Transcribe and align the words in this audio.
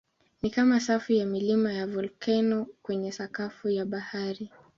Ni 0.41 0.49
kama 0.49 0.79
safu 0.79 1.13
ya 1.13 1.25
milima 1.25 1.73
ya 1.73 1.87
volkeno 1.87 2.67
kwenye 2.81 3.11
sakafu 3.11 3.69
ya 3.69 3.85
bahari. 3.85 4.51